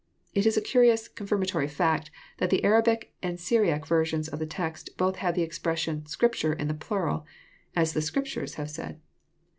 It 0.33 0.47
is 0.47 0.57
a 0.57 0.61
curious, 0.61 1.07
confirmatory 1.07 1.67
fact, 1.67 2.09
that 2.39 2.49
the 2.49 2.63
Arabic 2.63 3.13
and 3.21 3.39
Syriac 3.39 3.85
versions 3.85 4.27
of 4.27 4.39
the 4.39 4.47
text 4.47 4.97
both 4.97 5.17
have 5.17 5.35
the 5.35 5.43
expression" 5.43 6.07
Scripture" 6.07 6.53
in 6.53 6.67
the 6.67 6.73
plural," 6.73 7.23
As 7.75 7.93
the 7.93 8.01
Scriptures 8.01 8.55
have 8.55 8.71
said." 8.71 8.99